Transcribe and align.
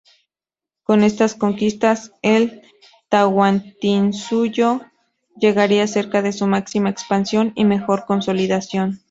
Con 0.81 1.03
estas 1.03 1.35
conquistas, 1.35 2.11
el 2.23 2.63
Tahuantinsuyo 3.09 4.81
llegaría 5.37 5.85
cerca 5.85 6.23
de 6.23 6.33
su 6.33 6.47
máxima 6.47 6.89
expansión 6.89 7.53
y 7.55 7.65
mejor 7.65 8.05
consolidación. 8.07 8.99